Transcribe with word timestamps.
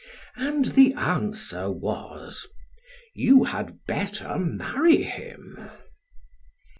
And 0.35 0.65
the 0.73 0.93
answer 0.95 1.69
was: 1.71 2.47
"You 3.13 3.43
had 3.43 3.85
better 3.85 4.39
marry 4.39 5.03
him." 5.03 5.69